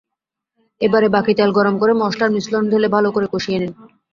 এবারে 0.81 1.07
বাকি 1.09 1.33
তেল 1.35 1.51
গরম 1.57 1.75
করে 1.81 1.93
মসলার 2.01 2.33
মিশ্রণ 2.35 2.63
ঢেলে 2.71 2.87
ভালো 2.95 3.09
করে 3.11 3.27
কষিয়ে 3.33 3.59
নিন। 3.61 3.71